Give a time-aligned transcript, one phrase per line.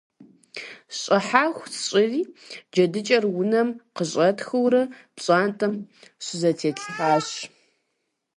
[0.99, 2.21] ЩӀыхьэху сщӀыри,
[2.71, 4.83] джэдыкӀэр унэм къыщӀэтхыурэ
[5.15, 5.73] пщӀантӀэм
[6.23, 7.27] щызэтетлъхьащ.